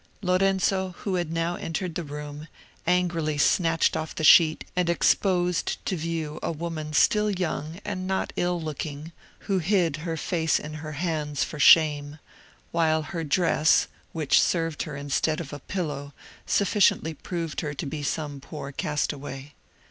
[0.23, 2.47] Lorenzo, who had now entered the room,
[2.87, 8.33] angrily snatched off the sheet and exposed to view a woman still young and not
[8.35, 9.11] ill looking,
[9.41, 12.17] who hid her face in her hands for shame,
[12.71, 16.15] while her dress, which served her instead of a pillow,
[16.47, 19.53] sufficiently proved her to be some poor castaway.